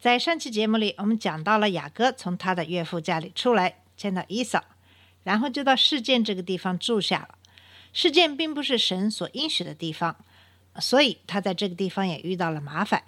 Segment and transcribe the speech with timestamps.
[0.00, 4.64] 在上期节目里，我们讲到了雅各从他的岳父家里出来，见到伊嫂，
[5.24, 7.34] 然后就到事件这个地方住下了。
[7.92, 10.16] 事件并不是神所应许的地方，
[10.78, 13.02] 所以他在这个地方也遇到了麻烦，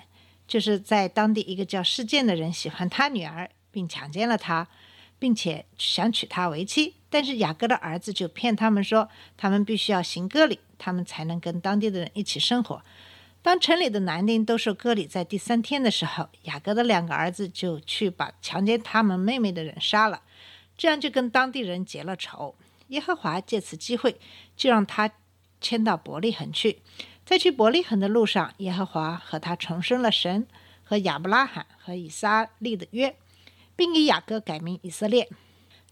[0.47, 4.69] 就是在当地一个叫事件的人喜欢他女儿，并强奸了她，
[5.19, 6.97] 并且想娶她为妻。
[7.09, 12.85] 但是雅各的儿子就骗他们说，他们必须要行割礼，他们才能跟当地的人一起生活。
[13.43, 20.23] 当城里的男丁都受割礼，在第三天的时候，雅各的两个儿子就去把强奸他们妹妹的人杀了，
[20.79, 22.55] 这样就跟当地人结了仇。
[22.89, 24.21] 耶和华借此机会，
[24.57, 25.11] 就让他
[25.61, 26.81] 迁到伯利恒去。
[27.25, 30.47] 在去伯利恒的路上，耶和华和他重申了神
[30.85, 33.17] 和亚伯拉罕和以撒立的约，
[33.75, 35.29] 并给雅各改名以色列。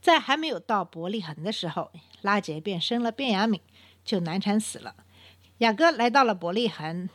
[0.01, 1.91] 在还没有到伯利恒的时候，
[2.23, 3.61] 拉结便生了便雅悯，
[4.05, 4.95] 就难产死了。
[5.59, 7.09] 雅各来到了伯利恒，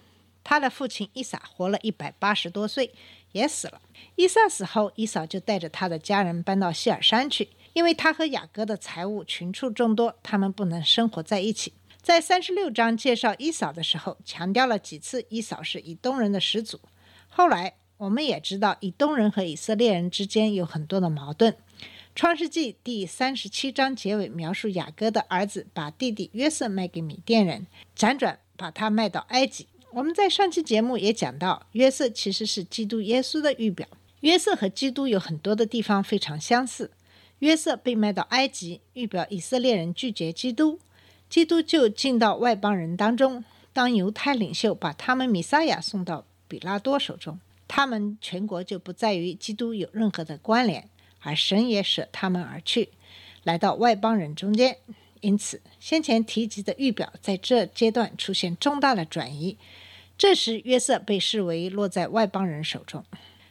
[0.46, 2.94] 他的父亲伊撒活了一百八十多岁，
[3.32, 3.82] 也死了。
[4.16, 11.74] 伊撒死后，伊扫就带着他的家人搬到希尔山去，因为他和雅各的财物群畜众多，他们不能生活在一起。
[12.02, 16.80] 在三十六章介绍伊扫的时候，强调了几次伊扫是以东人的始祖。
[17.28, 21.58] 后来我们也知道，以东人和以色列人之间有很多的矛盾。
[22.14, 27.66] 创世纪第三十七章结尾描述雅各的儿子把弟弟约瑟卖给米甸人，
[27.98, 29.68] 辗转把他卖到埃及。
[29.96, 33.88] 我们在上期节目也讲到，约瑟其实是基督耶稣的预表。
[34.20, 36.92] 约瑟和基督有很多的地方非常相似。
[37.40, 40.82] 约瑟被卖到埃及，预表以色列人拒绝基督，
[41.30, 43.46] 基督就进到外邦人当中。
[43.72, 50.90] 当犹太领袖把他们弥撒亚送到比拉多手中，他们全国就不再与基督有任何的关联，
[51.22, 52.90] 而神也舍他们而去，
[53.44, 54.76] 来到外邦人中间。
[55.22, 59.58] 因此，先前提及的预表在这阶段出现重大的转移。
[60.18, 63.04] 这时，约瑟被视为落在外邦人手中。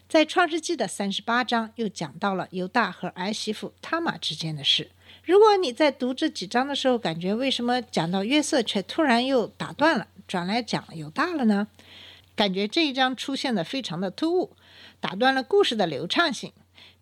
[0.09, 4.91] 在创世纪的三十八章又讲到了犹大和儿媳妇他玛之间的事。
[5.25, 11.69] 如果你在读这几章的时候，感觉为什么讲到约瑟却突然又打断了，转来讲犹大了呢？
[12.37, 14.57] 感觉这一章出现的非常的突兀，
[15.01, 16.53] 打断了故事的流畅性。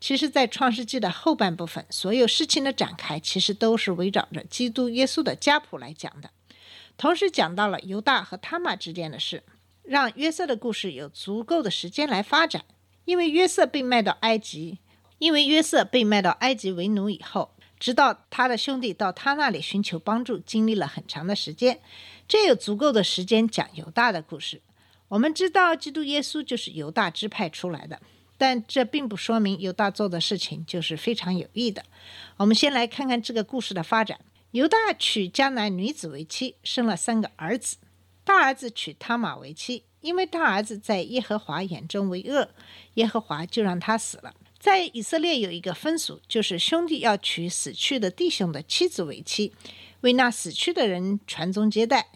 [0.00, 6.30] 其实，在创世纪的后半部分，所有事情的展开其实都是围绕着基督耶稣的家谱来讲的，
[6.96, 9.42] 同时讲到了犹大和他玛之间的事，
[9.82, 12.64] 让约瑟的故事有足够的时间来发展。
[13.04, 14.78] 因为约瑟被卖到埃及，
[15.18, 17.50] 因为约瑟被卖到埃及为奴以后，
[17.80, 21.80] 直到他的兄弟到他那里寻求帮助，经历了很长的时间，
[22.28, 24.62] 这有足够的时间讲犹大的故事。
[25.08, 28.00] 我们知道，基督耶稣就是犹大支派出来的。
[28.38, 31.84] 但这并不说明犹大做的事情就是非常有益的。
[32.38, 34.18] 我们先来看看这个故事的发展。
[34.52, 37.76] 犹大娶迦南女子为妻，生了三个儿子。
[38.24, 42.48] 大儿子娶他玛为妻，因为大儿子在耶和华眼中为恶，
[42.94, 44.34] 耶和华就让他死了。
[44.58, 49.52] 在以色列有一个风俗，就是兄弟要娶死去的弟兄的妻子为妻，
[50.02, 52.06] 为那死去的人传宗接代，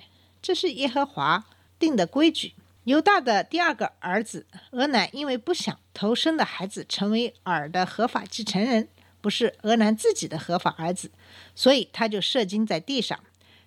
[0.41, 1.45] 这是耶和华
[1.79, 2.55] 定的规矩。
[2.85, 8.89] 犹大的第二个儿子俄南，因为不想头生的孩子成为尔的合法继承人，
[9.21, 11.11] 不是俄南自己的合法儿子，
[11.57, 13.19] 所以他就射精在地上，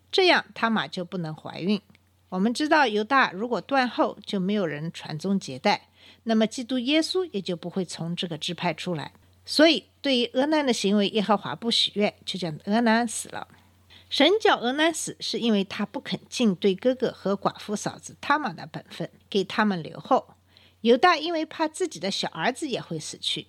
[0.09, 1.81] 这样他玛就不能怀孕。
[2.29, 5.89] 我们知道，犹大如果断后，就没有人传宗接代，
[6.23, 9.13] 那么基督耶稣也就不会从这个支派出来。
[9.45, 13.47] 所以，对于俄南的行为，耶和华不喜悦，就叫俄南死了。
[14.11, 20.35] 神叫俄南死，是因为他不肯尽对哥哥和寡妇嫂子他玛的本分，给他们留后。
[20.81, 23.47] 犹大因为怕自己的小儿子也会死去，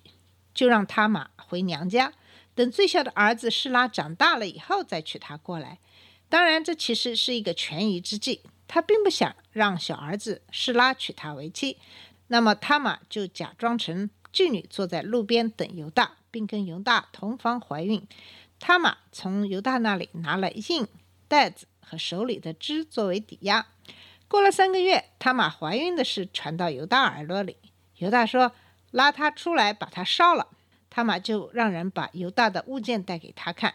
[0.53, 2.13] 就让他玛回娘家，
[2.55, 5.77] 等最小的儿子示拉长大了以后再娶她过来。
[6.29, 8.41] 当然，这其实是一个权宜之计，
[8.73, 11.77] 他并不想让小儿子示拉娶她为妻。
[12.27, 18.07] 那么他玛就假装成妓女，坐在路边等犹大，并跟犹大同房怀孕。
[18.61, 20.87] 他玛从犹大那里拿了印、
[21.27, 23.67] 袋子和手里的枝作为抵押。
[24.29, 27.57] 过了三个月，他玛怀孕的事传到犹大耳朵里。
[27.97, 28.53] 犹大说
[28.91, 30.47] ：“拉他出来，把他烧了。”
[30.89, 33.73] 他玛就让人把犹大的物件带给他看，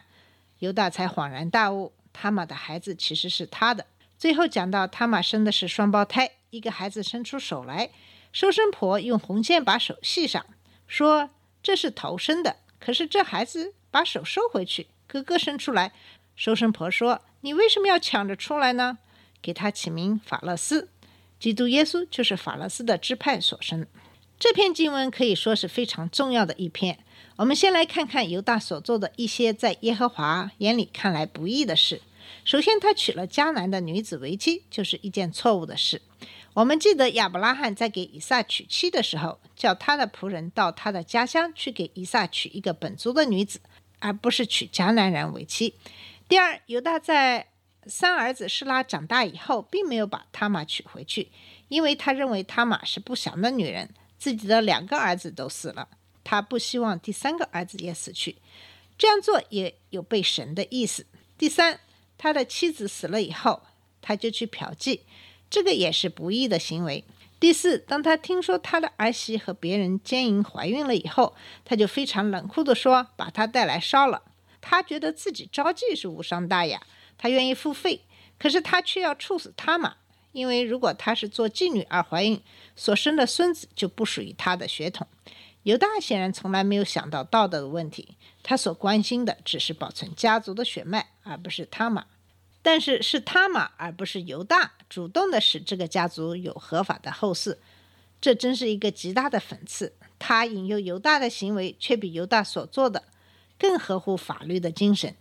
[0.61, 3.85] 犹大才恍然大悟，他玛的孩子其实是他的。
[4.19, 7.91] 最后讲到他玛生的是双胞胎，一个孩子伸出手来，
[8.33, 10.45] 收生婆用红线把手系上，
[10.87, 11.31] 说
[11.63, 15.93] 这是头生的，可是这孩子把手收回去，哥哥伸出来。
[16.35, 18.99] 收生婆说：“你为什么要抢着出来呢？”
[19.41, 20.91] 给他起名法勒斯。
[21.39, 23.87] 基督耶稣就是法勒斯的支派所生。
[24.39, 26.99] 这篇经文可以说是非常重要的一篇。
[27.37, 32.03] 我们先来看看犹大所做的一些在耶和华眼里看来不义的事。
[32.45, 36.03] 首先，他娶了迦南的女子为妻，就是一件错误的事。
[36.55, 43.61] 我们记得亚伯拉罕在给以撒娶妻的时候，叫他的仆人到他的家乡去给以撒娶一个本族的女子，
[43.99, 45.75] 而不是娶迦南人为妻。
[46.29, 47.49] 第二，犹大在
[47.87, 51.31] 三儿子施拉长大以后，并没有把他玛娶回去，
[51.69, 53.91] 因为他认为他玛是不祥的女人。
[54.19, 55.89] 自己的两个儿子都死了，
[56.25, 58.37] 他不希望第三个儿子也死去。
[58.97, 61.05] 这样做也有被神的意思。
[61.37, 61.79] 第三，
[62.19, 63.63] 他的妻子死了以后，
[64.01, 65.01] 他就去嫖妓，
[65.51, 67.05] 这个也是不义的行为。
[67.39, 71.35] 第四，当他听说他的儿媳和别人奸淫怀孕了以后，
[71.65, 74.23] 他就非常冷酷地说：“把她带来烧了。”
[74.63, 76.83] 他觉得自己招妓是无伤大雅，
[77.19, 78.01] 他愿意付费，
[78.39, 79.97] 可是他却要处死他嘛？
[80.33, 82.43] 因为如果她是做妓女而怀孕，
[82.75, 85.07] 所生的孙子就不属于他的血统。
[85.67, 92.07] 犹大显然从来没有想到道德的问题，他所关心的只是保存家族的血脉，而不是他玛。
[92.63, 97.57] 但是是他玛，而不是犹大主动的使这个家族有合法的后嗣，
[98.21, 99.97] 这真是一个极大的讽刺。
[100.21, 103.03] 他引诱犹大的行为，却比犹大所做的
[103.59, 105.17] 更合乎法律的精神，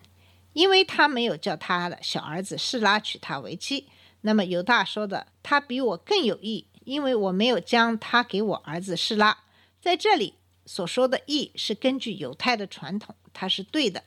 [0.53, 3.87] 因为他没有叫他的小儿子示拉娶她为妻。
[4.21, 9.39] 那么犹大说的，他比我更有义，因为我没有将他给我儿子示拉。
[9.85, 10.33] 在这里
[10.65, 14.03] 所说的义是根据犹太的传统，它是对的，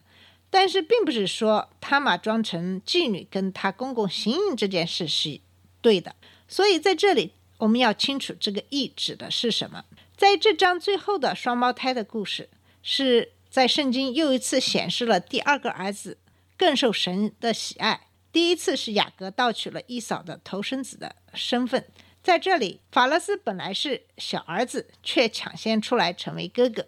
[0.51, 5.41] 但是并不是说他玛装成妓女跟他公公行淫这件事是
[5.81, 6.17] 对的。
[6.49, 9.85] 所以在这里我们要清楚这个义指的是什么。
[10.17, 12.49] 在这章最后的双胞胎的故事，
[12.83, 16.19] 是在圣经又一次显示了第二个儿子
[16.57, 18.09] 更受神的喜爱。
[18.33, 21.87] 第一次是雅各盗取了伊嫂的头生子的身份，
[22.23, 26.87] 在这里，法勒斯本来是小儿子，却抢先出来成为哥哥。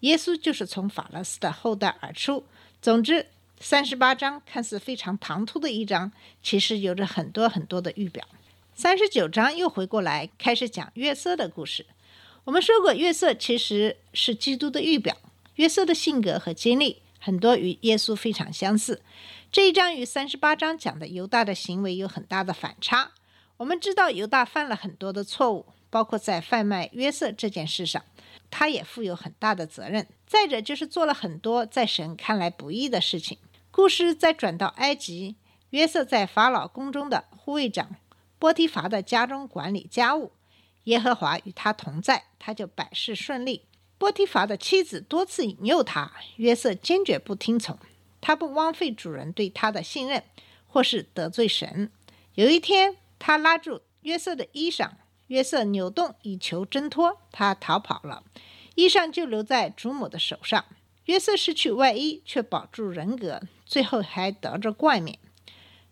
[0.00, 2.44] 耶稣就是从法勒斯的后代而出。
[2.82, 3.26] 总之，
[3.60, 6.10] 三十八章看似非常唐突的一章，
[6.42, 8.26] 其实有着很多很多的预表。
[8.74, 11.86] 三十九章又回过来开始讲约瑟的故事。
[12.44, 15.16] 我们说过，约瑟其实是基督的预表。
[15.56, 19.02] 约瑟的性格和经历很多与耶稣非常相似。
[19.52, 23.12] 这一章与三十八章讲的犹大的行为有很大的反差。
[23.60, 28.02] 我们知道犹大犯了很多的错误，包括在贩卖约瑟这件事上，
[28.50, 30.06] 他也负有很大的责任。
[30.26, 33.36] 再者就是做了很多在神看来不义的事情。
[33.70, 35.36] 故事再转到埃及，
[35.70, 37.96] 约瑟在法老宫中的护卫长
[38.38, 40.32] 波提乏的家中管理家务，
[40.84, 43.66] 耶和华与他同在，他就百事顺利。
[43.98, 47.78] 波提乏的妻子多次引诱他，约瑟坚决不听从。
[48.22, 50.24] 他不枉费主人对他的信任，
[50.66, 51.90] 或是得罪神。
[52.34, 54.90] 有一天，他拉住约瑟的衣裳，
[55.28, 58.24] 约瑟扭动以求挣脱，他逃跑了，
[58.74, 60.64] 衣裳就留在主母的手上。
[61.04, 65.18] 约瑟失去外衣，却保住人格，最后还得着冠冕。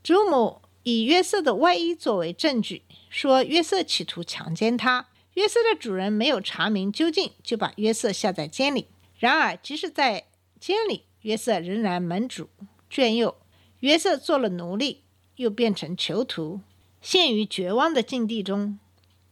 [0.03, 5.09] 主母以约瑟的外衣作为证据，说约瑟企图强奸他。
[5.35, 8.87] 约瑟的主人没有查明究竟，就把约瑟下在监里。
[9.19, 10.25] 然而，即使在
[10.59, 12.49] 监里，约瑟仍然门主
[12.91, 13.37] 眷佑，
[13.81, 15.05] 约瑟做了奴隶，
[15.37, 16.61] 又变成囚徒，
[17.01, 18.79] 陷于绝望的境地中。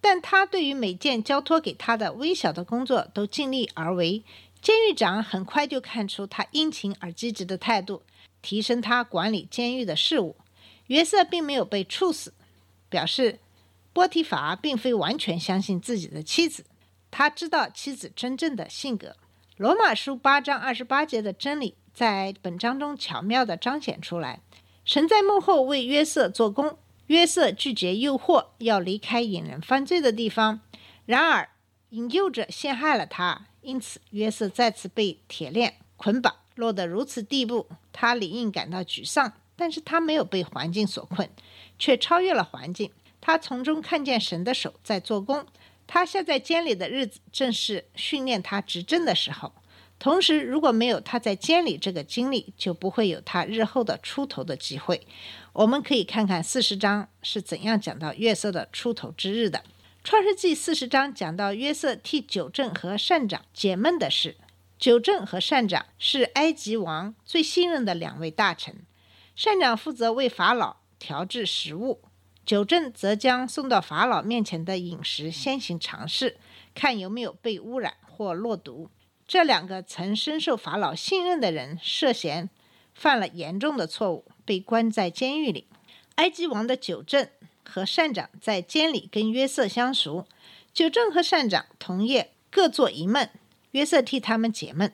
[0.01, 4.23] 但他对于每件交托给他的微小的工作都尽力而为。
[4.63, 8.03] 监狱长很快就看出他殷勤而积极的态度，
[8.43, 10.37] 提升他管理监狱的事务。
[10.87, 12.33] 约瑟并没有被处死，
[12.89, 13.39] 表示
[13.93, 16.65] 波提法并非完全相信自己的妻子，
[17.11, 19.17] 他知道妻子真正的性格。
[19.57, 24.41] 罗马书八章二十八节的真理在本章中巧妙地彰显出来。
[24.85, 30.61] 神在幕后为约瑟做工，约瑟拒绝诱惑，要离开引人犯罪的地方。
[31.05, 31.49] 然而
[31.91, 37.69] 引诱者陷害了他，因此约瑟再次被铁链捆绑，落得如此地步。
[37.93, 41.31] 他理应感到沮丧，但是他没有被环境所困，
[41.79, 42.91] 却超越了环境。
[43.21, 45.47] 他从中看见神的手在做工。
[45.87, 49.53] 他下在监里的日子，正是训练他执政的时候。
[49.99, 55.07] 同时，如果没有他在监里这个经历，就不会有他日后的出头的机会。
[55.53, 59.65] 我们可以看看四十章是怎样讲到约瑟的出头之日的。
[60.05, 64.37] 创世纪四十章讲到约瑟替九正和善长解闷的事。
[64.79, 68.85] 九正和善长是埃及王最信任的两位大臣，
[69.35, 72.03] 善长负责为法老调制食物。
[72.45, 76.37] 九正则将送到法老面前的饮食先行尝试，
[76.75, 78.91] 看有没有被污染或落毒。
[79.27, 82.49] 这两个曾深受法老信任的人涉嫌
[82.95, 85.67] 犯了严重的错误，被关在监狱里。
[86.15, 87.29] 埃及王的九正
[87.65, 90.27] 和善长在监里跟约瑟相熟，
[90.73, 93.29] 九正和善长同夜各做一梦，
[93.73, 94.91] 约瑟替他们解梦。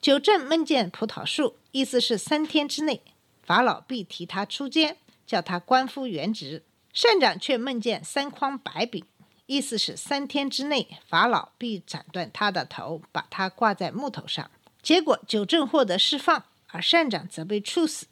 [0.00, 3.02] 九正梦见葡萄树，意思是三天之内
[3.42, 6.62] 法老必提他出监，叫他官复原职。
[6.92, 9.04] 善长却梦见三筐白饼，
[9.46, 14.50] 意思是三天之内法老必斩断他的头，把他挂在木头上。
[14.82, 18.06] 结果九正获得释放，而善长则被处死。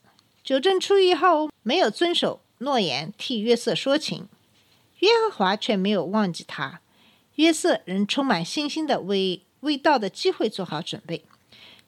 [0.44, 4.28] 九正出狱后没有遵守诺言，替约瑟说情，
[5.00, 6.80] 耶和华却没有忘记他。
[7.36, 11.24] 约瑟仍充满信心的为未到的机会做好准备。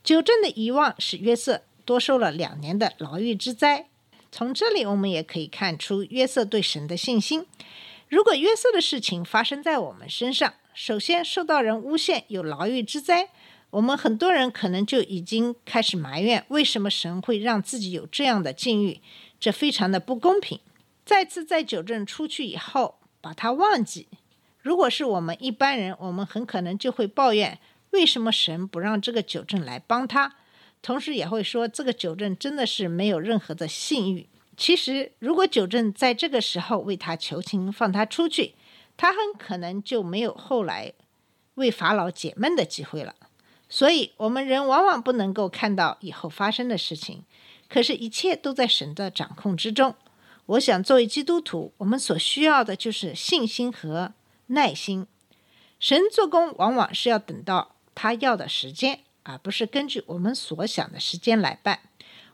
[0.03, 3.89] 九正的遗忘使约瑟多受了两年的牢狱之灾。
[4.33, 7.47] 从这里我们也可以看出约瑟对神的信心。
[8.09, 13.31] 如果约瑟的事情发生在我们身上，首先受到人诬陷有牢狱之灾，
[13.71, 19.01] 我们很多人可能就已经开始埋怨为什么神会让自己有这样的境遇，
[19.41, 20.61] 这非常的不公平。
[21.05, 24.09] 再次在九正出去以后，把他忘记。
[24.61, 27.59] 如果是我们一般人，我们很可能就会抱怨
[27.91, 30.37] 为什么神不让这个九正来帮他。
[30.81, 34.29] 同时也会说，这个九正真的是没有任何的信誉。
[34.57, 38.55] 其实，如果九正在这个时候为他求情，放他出去，
[38.97, 40.93] 他很可能就没有后来
[41.55, 43.15] 为法老解闷的机会了。
[43.69, 47.25] 所以，我们人往往不能够看到以后发生的事情，
[47.69, 49.95] 可是，一切都在神的掌控之中。
[50.47, 54.15] 我想，作为基督徒，我们所需要的就是信心和
[54.49, 55.07] 耐心。
[55.81, 59.01] 神做工往往是要等到他要的时间。
[59.27, 61.81] 而不是根据我们所想的时间来办。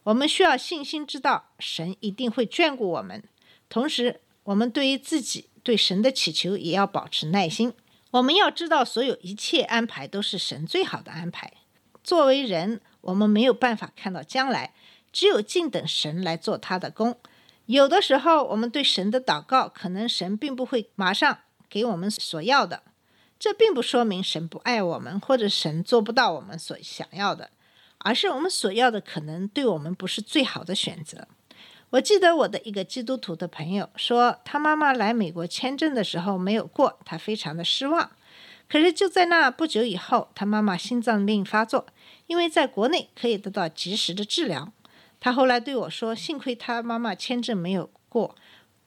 [0.05, 3.23] 我们需要信心，知道神一定会眷顾我们。
[3.69, 7.75] 同时，我们对于自己对神的祈求也要保持耐心。
[8.13, 11.53] 我们要知道，所有一切安排都是神最好的安排。
[12.03, 14.75] 作为人，我们没有办法看到将来，
[15.13, 17.17] 只有静等神来做他的工。
[17.67, 21.39] 有的时候，我们对神的祷告，可能神并不会马上
[21.69, 22.83] 给我们所要的。
[23.39, 27.51] 这并不说明神不爱我们，或者神做不到我们所想要的，
[28.01, 31.29] 而是我们所要的可能对我们不是最好的选择。
[31.91, 38.11] 我记得我的一个基督徒的朋友说，他妈妈来美国签证的时候没有过，他非常的失望。
[38.69, 41.87] 可是就在那不久以后，他妈妈心脏病发作，
[42.29, 44.73] 因为在国内可以得到及时的治疗。
[45.19, 48.37] 他后来对我说，幸亏他妈妈签证没有过，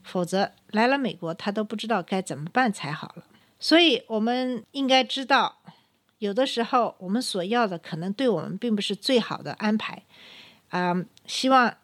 [0.01, 3.25] 否则来了美国他都不知道该怎么办才好了。
[3.59, 5.57] 所以，我们应该知道，
[6.23, 10.03] 有的时候我们所要的可能对我们并不是最好的安排。
[10.69, 11.75] 啊，希望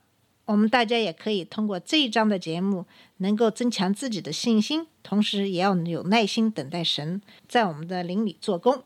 [0.46, 2.86] 我们大家也可以通过这一章的节目，
[3.18, 8.82] 能够增强自己的信心，同时也要有耐心等待神在我们的灵里做工。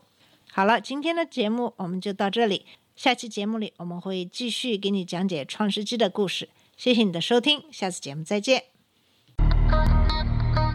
[0.50, 6.48] 好了，今天的节目我们就到这里，下期节目里我们会继续给你讲解创世纪的故事。
[6.76, 8.73] 谢谢你的收听，下次节目再见。